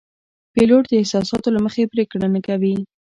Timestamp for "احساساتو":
1.01-1.47